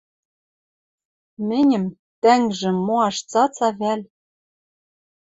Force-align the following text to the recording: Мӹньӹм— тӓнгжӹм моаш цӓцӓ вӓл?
Мӹньӹм— 1.47 1.85
тӓнгжӹм 2.21 2.77
моаш 2.85 3.17
цӓцӓ 3.31 3.69
вӓл? 3.79 4.01